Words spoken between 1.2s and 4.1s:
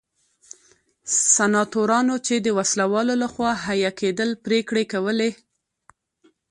سناتورانو چې د وسله والو لخوا حیه